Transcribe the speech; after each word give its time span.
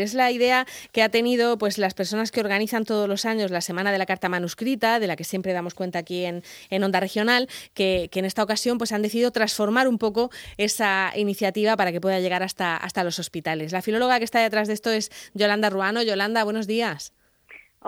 Es 0.00 0.14
la 0.14 0.30
idea 0.30 0.66
que 0.92 1.02
ha 1.02 1.08
tenido 1.08 1.58
pues 1.58 1.78
las 1.78 1.94
personas 1.94 2.30
que 2.30 2.40
organizan 2.40 2.84
todos 2.84 3.08
los 3.08 3.24
años 3.24 3.50
la 3.50 3.60
Semana 3.60 3.92
de 3.92 3.98
la 3.98 4.06
Carta 4.06 4.28
Manuscrita, 4.28 5.00
de 5.00 5.06
la 5.06 5.16
que 5.16 5.24
siempre 5.24 5.52
damos 5.52 5.74
cuenta 5.74 5.98
aquí 5.98 6.24
en, 6.24 6.42
Onda 6.82 7.00
Regional, 7.00 7.48
que, 7.74 8.08
en 8.12 8.24
esta 8.24 8.42
ocasión 8.42 8.78
pues 8.78 8.92
han 8.92 9.02
decidido 9.02 9.30
transformar 9.30 9.88
un 9.88 9.98
poco 9.98 10.30
esa 10.56 11.12
iniciativa 11.16 11.76
para 11.76 11.92
que 11.92 12.00
pueda 12.00 12.20
llegar 12.20 12.42
hasta, 12.42 12.76
hasta 12.76 13.04
los 13.04 13.18
hospitales. 13.18 13.72
La 13.72 13.82
filóloga 13.82 14.18
que 14.18 14.24
está 14.24 14.40
detrás 14.40 14.68
de 14.68 14.74
esto 14.74 14.90
es 14.90 15.10
Yolanda 15.34 15.70
Ruano. 15.70 16.02
Yolanda, 16.02 16.44
buenos 16.44 16.66
días. 16.66 17.12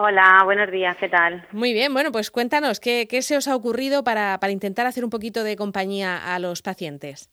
Hola, 0.01 0.43
buenos 0.45 0.71
días, 0.71 0.97
¿qué 1.01 1.09
tal? 1.09 1.45
Muy 1.51 1.73
bien, 1.73 1.93
bueno, 1.93 2.13
pues 2.13 2.31
cuéntanos, 2.31 2.79
¿qué, 2.79 3.09
qué 3.09 3.21
se 3.21 3.37
os 3.37 3.49
ha 3.49 3.57
ocurrido 3.57 4.05
para, 4.05 4.39
para 4.39 4.53
intentar 4.53 4.87
hacer 4.87 5.03
un 5.03 5.11
poquito 5.11 5.43
de 5.43 5.57
compañía 5.57 6.35
a 6.35 6.39
los 6.39 6.63
pacientes? 6.63 7.31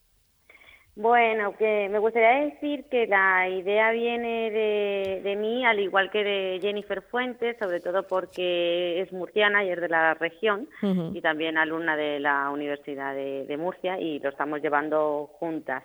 Bueno, 0.98 1.58
que 1.58 1.90
me 1.90 2.00
gustaría 2.00 2.46
decir 2.46 2.86
que 2.90 3.06
la 3.06 3.50
idea 3.50 3.92
viene 3.92 4.50
de, 4.50 5.22
de, 5.26 5.36
mí, 5.36 5.66
al 5.66 5.82
igual 5.82 6.10
que 6.10 6.24
de 6.24 6.60
Jennifer 6.62 7.02
Fuentes, 7.02 7.58
sobre 7.60 7.82
todo 7.82 8.08
porque 8.08 9.02
es 9.02 9.12
murciana 9.12 9.66
y 9.66 9.72
es 9.72 9.82
de 9.82 9.90
la 9.90 10.14
región 10.14 10.70
y 11.14 11.20
también 11.20 11.58
alumna 11.58 11.98
de 11.98 12.22
la 12.22 12.50
Universidad 12.50 13.14
de, 13.14 13.58
Murcia 13.58 14.00
y 14.00 14.20
lo 14.20 14.30
estamos 14.30 14.62
llevando 14.62 15.32
juntas. 15.38 15.84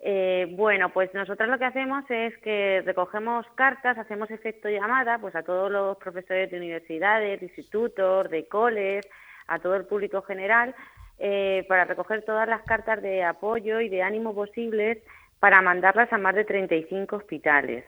Eh, 0.00 0.46
bueno, 0.52 0.88
pues 0.94 1.12
nosotros 1.12 1.46
lo 1.50 1.58
que 1.58 1.66
hacemos 1.66 2.04
es 2.08 2.38
que 2.38 2.82
recogemos 2.86 3.44
cartas, 3.54 3.98
hacemos 3.98 4.30
efecto 4.30 4.70
llamada 4.70 5.18
pues 5.18 5.34
a 5.36 5.42
todos 5.42 5.70
los 5.70 5.98
profesores 5.98 6.50
de 6.50 6.56
universidades, 6.56 7.40
de 7.40 7.46
institutos, 7.46 8.30
de 8.30 8.46
coles, 8.46 9.06
a 9.46 9.58
todo 9.58 9.74
el 9.76 9.84
público 9.84 10.22
general 10.22 10.74
eh, 11.20 11.64
para 11.68 11.84
recoger 11.84 12.22
todas 12.22 12.48
las 12.48 12.62
cartas 12.62 13.02
de 13.02 13.24
apoyo 13.24 13.80
y 13.80 13.88
de 13.88 14.02
ánimo 14.02 14.36
posibles 14.36 14.98
para 15.40 15.60
mandarlas 15.62 16.12
a 16.12 16.18
más 16.18 16.34
de 16.36 16.44
35 16.44 17.16
hospitales. 17.16 17.84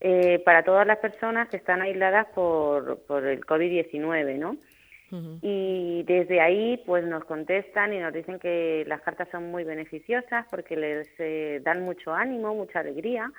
Eh, 0.00 0.42
para 0.44 0.62
todas 0.62 0.86
las 0.86 0.98
personas 0.98 1.48
que 1.48 1.56
están 1.56 1.80
aisladas 1.80 2.26
por, 2.34 3.00
por 3.06 3.24
el 3.26 3.44
COVID-19, 3.44 4.38
¿no? 4.38 4.56
Y 5.40 6.02
desde 6.02 6.42
ahí, 6.42 6.82
pues 6.84 7.02
nos 7.02 7.24
contestan 7.24 7.94
y 7.94 7.98
nos 7.98 8.12
dicen 8.12 8.38
que 8.38 8.84
las 8.86 9.00
cartas 9.00 9.26
son 9.32 9.50
muy 9.50 9.64
beneficiosas 9.64 10.44
porque 10.50 10.76
les 10.76 11.08
eh, 11.18 11.62
dan 11.64 11.82
mucho 11.82 12.12
ánimo, 12.12 12.54
mucha 12.54 12.80
alegría 12.80 13.32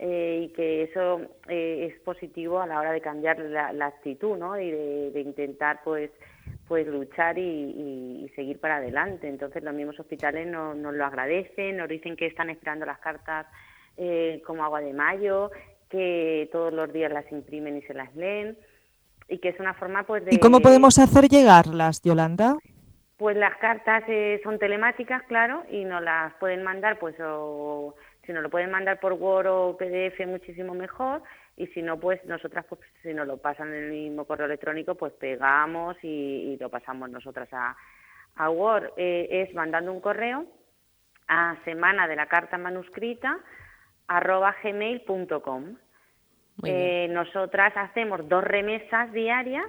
y 0.00 0.48
que 0.48 0.82
eso 0.82 1.20
es 1.46 1.96
positivo 2.00 2.60
a 2.60 2.66
la 2.66 2.80
hora 2.80 2.90
de 2.90 3.00
cambiar 3.00 3.38
la, 3.38 3.86
actitud, 3.86 4.36
¿no? 4.36 4.58
Y 4.58 4.68
de, 4.68 5.10
de 5.12 5.20
intentar, 5.20 5.78
pues, 5.84 6.10
pues 6.72 6.86
luchar 6.86 7.36
y, 7.36 8.32
seguir 8.34 8.58
para 8.58 8.76
adelante. 8.76 9.28
Entonces 9.28 9.62
los 9.62 9.74
mismos 9.74 10.00
hospitales 10.00 10.46
nos, 10.46 10.74
lo 10.74 11.04
agradecen, 11.04 11.76
nos 11.76 11.86
dicen 11.86 12.16
que 12.16 12.24
están 12.24 12.48
esperando 12.48 12.86
las 12.86 12.98
cartas 12.98 13.46
eh, 13.98 14.42
como 14.46 14.64
agua 14.64 14.80
de 14.80 14.94
mayo, 14.94 15.50
que 15.90 16.48
todos 16.50 16.72
los 16.72 16.90
días 16.90 17.12
las 17.12 17.30
imprimen 17.30 17.76
y 17.76 17.82
se 17.82 17.92
las 17.92 18.16
leen 18.16 18.56
y 19.28 19.36
que 19.36 19.50
es 19.50 19.60
una 19.60 19.74
forma 19.74 20.04
pues 20.04 20.24
de... 20.24 20.34
¿Y 20.34 20.38
cómo 20.38 20.60
podemos 20.60 20.98
hacer 20.98 21.28
llegarlas, 21.28 22.00
Yolanda? 22.00 22.56
Pues 23.18 23.36
las 23.36 23.54
cartas 23.58 24.04
eh, 24.08 24.40
son 24.42 24.58
telemáticas, 24.58 25.22
claro, 25.24 25.64
y 25.70 25.84
nos 25.84 26.02
las 26.02 26.32
pueden 26.40 26.62
mandar, 26.62 26.98
pues 26.98 27.16
o 27.20 27.94
si 28.24 28.32
nos 28.32 28.42
lo 28.42 28.50
pueden 28.50 28.70
mandar 28.70 29.00
por 29.00 29.14
Word 29.14 29.46
o 29.48 29.76
PDF 29.76 30.26
muchísimo 30.26 30.74
mejor, 30.74 31.22
y 31.56 31.66
si 31.68 31.82
no, 31.82 31.98
pues 31.98 32.24
nosotras, 32.24 32.64
pues 32.68 32.80
si 33.02 33.12
nos 33.12 33.26
lo 33.26 33.36
pasan 33.38 33.68
en 33.68 33.84
el 33.84 33.90
mismo 33.90 34.24
correo 34.24 34.46
electrónico, 34.46 34.94
pues 34.94 35.12
pegamos 35.14 35.96
y, 36.02 36.56
lo 36.58 36.70
pasamos 36.70 37.10
nosotras 37.10 37.48
a, 37.52 37.76
a 38.36 38.50
Word. 38.50 38.92
Eh, 38.96 39.28
es 39.30 39.54
mandando 39.54 39.92
un 39.92 40.00
correo 40.00 40.46
a 41.28 41.56
semana 41.64 42.08
de 42.08 42.16
la 42.16 42.26
carta 42.26 42.58
manuscrita 42.58 43.38
arroba 44.08 44.54
gmail.com. 44.62 45.76
Eh, 46.64 47.08
nosotras 47.10 47.72
hacemos 47.76 48.28
dos 48.28 48.44
remesas 48.44 49.12
diarias, 49.12 49.66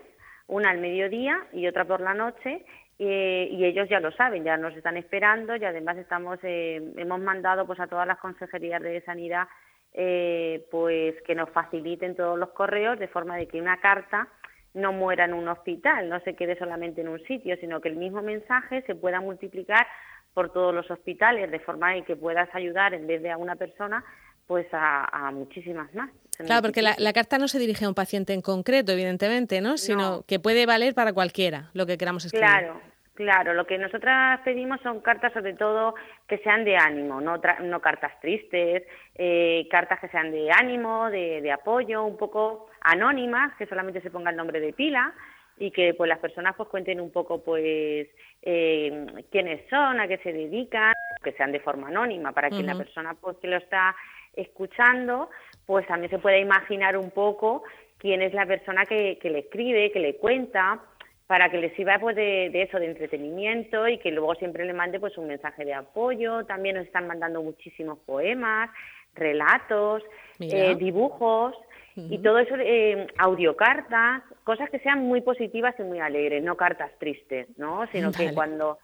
una 0.47 0.69
al 0.69 0.79
mediodía 0.79 1.47
y 1.53 1.67
otra 1.67 1.85
por 1.85 2.01
la 2.01 2.13
noche, 2.13 2.65
eh, 3.05 3.49
y 3.51 3.65
ellos 3.65 3.89
ya 3.89 3.99
lo 3.99 4.11
saben, 4.11 4.43
ya 4.43 4.57
nos 4.57 4.75
están 4.75 4.97
esperando 4.97 5.55
y 5.55 5.65
además 5.65 5.97
estamos, 5.97 6.39
eh, 6.43 6.81
hemos 6.97 7.19
mandado 7.19 7.65
pues 7.65 7.79
a 7.79 7.87
todas 7.87 8.07
las 8.07 8.19
consejerías 8.19 8.81
de 8.81 9.01
sanidad 9.01 9.47
eh, 9.93 10.65
pues 10.71 11.15
que 11.23 11.35
nos 11.35 11.49
faciliten 11.49 12.15
todos 12.15 12.37
los 12.37 12.49
correos 12.49 12.97
de 12.99 13.07
forma 13.07 13.37
de 13.37 13.47
que 13.47 13.61
una 13.61 13.79
carta 13.79 14.27
no 14.73 14.91
muera 14.91 15.25
en 15.25 15.33
un 15.33 15.47
hospital, 15.47 16.09
no 16.09 16.19
se 16.21 16.35
quede 16.35 16.57
solamente 16.57 17.01
en 17.01 17.09
un 17.09 17.19
sitio, 17.25 17.55
sino 17.57 17.79
que 17.79 17.89
el 17.89 17.95
mismo 17.95 18.21
mensaje 18.21 18.81
se 18.83 18.95
pueda 18.95 19.21
multiplicar 19.21 19.85
por 20.33 20.51
todos 20.51 20.73
los 20.73 20.89
hospitales 20.89 21.51
de 21.51 21.59
forma 21.59 21.93
de 21.93 22.03
que 22.03 22.15
puedas 22.15 22.49
ayudar 22.55 22.93
en 22.93 23.05
vez 23.05 23.21
de 23.21 23.31
a 23.31 23.37
una 23.37 23.55
persona 23.55 24.03
pues 24.47 24.67
a, 24.73 25.31
muchísimas 25.31 25.93
más. 25.93 26.09
Claro, 26.37 26.61
porque 26.63 26.81
la, 26.81 27.13
carta 27.13 27.37
no 27.37 27.47
se 27.47 27.59
dirige 27.59 27.85
a 27.85 27.87
un 27.87 27.95
paciente 27.95 28.33
en 28.33 28.41
concreto, 28.41 28.91
evidentemente, 28.91 29.61
¿no? 29.61 29.77
Sino 29.77 30.23
que 30.23 30.39
puede 30.39 30.65
valer 30.65 30.93
para 30.93 31.13
cualquiera 31.13 31.69
lo 31.73 31.85
que 31.85 31.97
queramos 31.97 32.25
escribir. 32.25 32.47
Claro, 32.47 32.81
Claro, 33.15 33.53
lo 33.53 33.67
que 33.67 33.77
nosotras 33.77 34.39
pedimos 34.43 34.81
son 34.81 35.01
cartas 35.01 35.31
sobre 35.33 35.53
todo 35.53 35.93
que 36.27 36.39
sean 36.39 36.65
de 36.65 36.75
ánimo, 36.77 37.21
no, 37.21 37.39
no 37.61 37.79
cartas 37.79 38.19
tristes, 38.19 38.83
eh, 39.13 39.67
cartas 39.69 39.99
que 39.99 40.07
sean 40.07 40.31
de 40.31 40.49
ánimo, 40.51 41.11
de, 41.11 41.51
apoyo, 41.51 42.05
un 42.05 42.17
poco 42.17 42.69
anónimas, 42.81 43.55
que 43.57 43.67
solamente 43.67 44.01
se 44.01 44.09
ponga 44.09 44.31
el 44.31 44.35
nombre 44.35 44.59
de 44.59 44.73
pila 44.73 45.13
y 45.59 45.69
que 45.69 45.93
pues 45.93 46.09
las 46.09 46.17
personas 46.17 46.55
pues 46.57 46.69
cuenten 46.69 46.99
un 46.99 47.11
poco 47.11 47.43
pues 47.43 48.07
eh, 48.41 49.05
quiénes 49.31 49.69
son, 49.69 49.99
a 49.99 50.07
qué 50.07 50.17
se 50.17 50.33
dedican, 50.33 50.93
que 51.23 51.33
sean 51.33 51.51
de 51.51 51.59
forma 51.59 51.89
anónima 51.89 52.31
para 52.31 52.49
que 52.49 52.63
la 52.63 52.75
persona 52.75 53.13
pues 53.13 53.37
que 53.37 53.47
lo 53.47 53.57
está 53.57 53.95
escuchando 54.35 55.29
pues 55.67 55.85
también 55.85 56.09
se 56.09 56.17
pueda 56.17 56.39
imaginar 56.39 56.97
un 56.97 57.11
poco 57.11 57.61
quién 57.99 58.23
es 58.23 58.33
la 58.33 58.47
persona 58.47 58.87
que, 58.87 59.19
que 59.21 59.29
le 59.29 59.39
escribe, 59.39 59.91
que 59.91 59.99
le 59.99 60.15
cuenta 60.15 60.81
para 61.33 61.49
que 61.49 61.57
les 61.57 61.73
sirva 61.73 61.97
pues 61.97 62.15
de, 62.15 62.51
eso, 62.61 62.77
de 62.77 62.85
entretenimiento 62.85 63.87
y 63.87 63.97
que 63.97 64.11
luego 64.11 64.35
siempre 64.35 64.65
le 64.65 64.73
mande 64.73 64.99
pues 64.99 65.17
un 65.17 65.25
mensaje 65.25 65.65
de 65.65 65.73
apoyo. 65.73 66.45
También 66.45 66.75
nos 66.75 66.85
están 66.85 67.07
mandando 67.07 67.41
muchísimos 67.41 67.97
poemas, 68.05 68.69
relatos, 69.15 70.03
eh, 70.39 70.75
dibujos 70.75 71.55
y 71.95 72.19
todo 72.19 72.37
eso, 72.37 72.53
eh, 72.59 73.07
audiocartas, 73.17 74.21
cosas 74.43 74.69
que 74.69 74.77
sean 74.77 75.07
muy 75.07 75.21
positivas 75.21 75.73
y 75.79 75.81
muy 75.81 75.99
alegres, 75.99 76.43
no 76.43 76.55
cartas 76.55 76.91
tristes, 76.99 77.47
¿no? 77.57 77.87
Sino 77.91 78.11
que 78.11 78.31
cuando, 78.35 78.77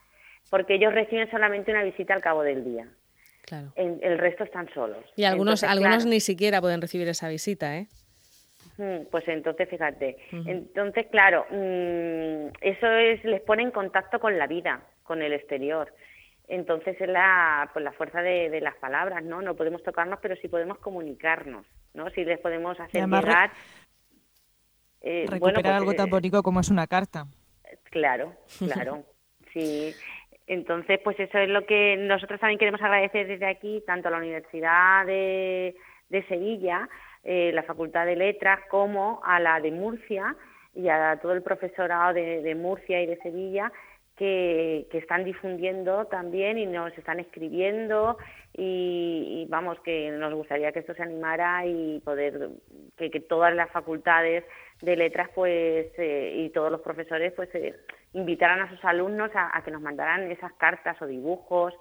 porque 0.49 0.73
ellos 0.73 0.91
reciben 0.91 1.29
solamente 1.29 1.69
una 1.69 1.83
visita 1.83 2.15
al 2.15 2.21
cabo 2.21 2.41
del 2.41 2.63
día. 2.63 2.87
Claro. 3.45 3.73
el 3.75 4.17
resto 4.17 4.43
están 4.43 4.73
solos. 4.73 5.03
Y 5.15 5.25
algunos, 5.25 5.63
algunos 5.63 6.07
ni 6.07 6.19
siquiera 6.19 6.61
pueden 6.61 6.81
recibir 6.81 7.07
esa 7.07 7.29
visita, 7.29 7.77
¿eh? 7.77 7.87
Pues 9.11 9.27
entonces, 9.27 9.67
fíjate, 9.67 10.15
entonces, 10.31 11.07
claro, 11.11 11.45
mm, 11.49 12.28
eso 12.61 12.87
es, 12.87 13.23
les 13.23 13.41
pone 13.41 13.63
en 13.63 13.71
contacto 13.71 14.19
con 14.19 14.37
la 14.37 14.47
vida, 14.47 14.81
con 15.03 15.21
el 15.21 15.33
exterior. 15.33 15.93
Entonces 16.47 16.99
es 16.99 17.07
la, 17.07 17.69
pues 17.73 17.85
la 17.85 17.91
fuerza 17.91 18.21
de, 18.21 18.59
las 18.61 18.75
palabras, 18.75 19.23
¿no? 19.23 19.41
No 19.41 19.55
podemos 19.55 19.83
tocarnos, 19.83 20.19
pero 20.21 20.35
sí 20.37 20.47
podemos 20.47 20.79
comunicarnos, 20.79 21.65
¿no? 21.93 22.09
Sí 22.09 22.25
les 22.25 22.39
podemos 22.39 22.79
hacer 22.79 23.05
llegar... 23.05 23.51
Eh, 25.01 25.25
recuperar 25.29 25.63
pues, 25.63 25.75
algo 25.75 25.93
tan 25.93 26.07
eh, 26.07 26.11
bonito 26.11 26.43
como 26.43 26.59
es 26.59 26.69
una 26.69 26.85
carta. 26.85 27.25
Claro, 27.85 28.33
claro, 28.57 29.05
sí. 29.53 29.93
Entonces, 30.47 30.99
pues 31.03 31.17
eso 31.19 31.37
es 31.37 31.47
lo 31.47 31.65
que 31.65 31.95
nosotros 31.95 32.39
también 32.39 32.59
queremos 32.59 32.81
agradecer 32.81 33.27
desde 33.27 33.45
aquí, 33.45 33.83
tanto 33.85 34.07
a 34.07 34.11
la 34.11 34.17
Universidad 34.17 35.05
de, 35.05 35.75
de 36.09 36.23
Sevilla, 36.27 36.89
eh, 37.23 37.51
la 37.53 37.63
Facultad 37.63 38.07
de 38.07 38.15
Letras 38.15 38.59
como 38.69 39.21
a 39.23 39.39
la 39.39 39.59
de 39.61 39.71
Murcia 39.71 40.35
y 40.73 40.89
a 40.89 41.17
todo 41.21 41.33
el 41.33 41.41
profesorado 41.41 42.13
de, 42.13 42.55
Murcia 42.55 43.01
y 43.01 43.07
de 43.07 43.17
Sevilla 43.17 43.71
que, 44.15 44.87
están 44.91 45.23
difundiendo 45.23 46.05
también 46.05 46.57
y 46.57 46.65
nos 46.65 46.95
están 46.97 47.19
escribiendo 47.19 48.17
y, 48.53 49.45
vamos 49.49 49.79
que 49.81 50.11
nos 50.11 50.33
gustaría 50.33 50.71
que 50.71 50.79
esto 50.79 50.93
se 50.93 51.03
animara 51.03 51.65
y 51.65 51.99
poder 52.01 52.49
que, 52.97 53.09
todas 53.21 53.53
las 53.53 53.69
facultades 53.71 54.43
de 54.81 54.95
letras 54.95 55.29
pues 55.33 55.87
eh, 55.97 56.33
y 56.37 56.49
todos 56.49 56.71
los 56.71 56.81
profesores 56.81 57.33
pues 57.33 57.53
eh, 57.55 57.75
invitaran 58.13 58.61
a 58.61 58.69
sus 58.69 58.83
alumnos 58.85 59.31
a 59.33 59.61
que 59.63 59.71
nos 59.71 59.81
mandaran 59.81 60.31
esas 60.31 60.53
cartas 60.53 61.01
o 61.01 61.05
dibujos 61.05 61.73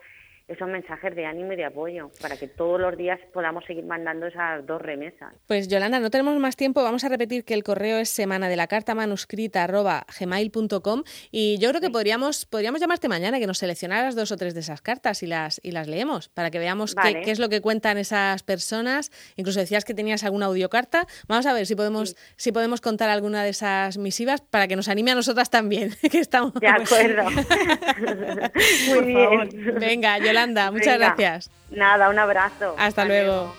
esos 0.49 0.67
mensajes 0.67 1.15
de 1.15 1.27
ánimo 1.27 1.53
y 1.53 1.57
de 1.57 1.67
apoyo 1.67 2.11
para 2.23 2.37
que 2.37 2.49
todos 2.49 2.81
los 2.81 2.97
días 2.97 3.21
podamos 3.35 3.65
seguir 3.67 3.85
mandando 3.85 4.27
esas 4.27 4.65
dos 4.67 4.81
remesas. 4.81 5.35
Pues 5.47 5.69
Yolanda, 5.69 6.01
no 6.01 6.11
tenemos 6.11 6.37
más 6.39 6.57
tiempo, 6.57 6.83
vamos 6.83 7.05
a 7.05 7.11
repetir 7.11 7.45
que 7.45 7.53
el 7.53 7.63
correo 7.63 7.99
es 7.99 8.09
semana 8.09 8.49
de 8.49 8.57
la 8.57 8.67
carta 8.67 8.95
manuscrita 8.95 9.65
arroba 9.65 10.07
gmail.com 10.19 11.03
y 11.31 11.59
yo 11.59 11.69
creo 11.69 11.83
que 11.83 11.91
podríamos, 11.91 12.47
podríamos 12.47 12.81
llamarte 12.81 13.09
mañana 13.09 13.39
que 13.39 13.47
nos 13.47 13.59
seleccionaras 13.59 14.17
dos 14.17 14.33
o 14.33 14.39
tres 14.39 14.55
de 14.55 14.61
esas 14.61 14.81
cartas 14.81 15.23
y 15.23 15.27
las, 15.27 15.61
y 15.63 15.73
las 15.73 15.87
leemos 15.87 16.31
para 16.31 16.51
que 16.51 16.59
veamos 16.59 16.95
qué, 16.95 17.31
es 17.31 17.39
lo 17.39 17.51
que 17.51 17.61
cuentan 17.61 17.99
esas 17.99 18.43
personas. 18.43 19.11
Incluso 19.37 19.61
decías 19.61 19.85
que 19.85 19.93
tenías 19.93 20.25
alguna 20.25 20.47
audiocarta. 20.47 21.07
Vamos 21.27 21.45
a 21.45 21.53
ver 21.53 21.67
si 21.67 21.77
podemos, 21.77 22.17
si 22.37 22.53
podemos 22.53 22.81
contar 22.81 23.11
alguna 23.11 23.45
de 23.45 23.51
esas 23.51 23.99
misivas 23.99 24.41
para 24.41 24.67
que 24.67 24.77
nos 24.77 24.89
anime 24.89 25.11
a 25.11 25.15
nosotras 25.15 25.51
también, 25.51 25.95
que 26.11 26.21
estamos. 26.21 26.55
De 26.55 26.69
acuerdo. 26.69 27.25
Muy 28.89 29.05
bien. 29.05 29.75
Venga, 29.79 30.19
Yolanda 30.19 30.38
muchas 30.73 30.99
gracias. 30.99 31.51
Nada, 31.71 32.09
un 32.09 32.19
abrazo. 32.19 32.75
Hasta, 32.79 33.05
luego. 33.05 33.55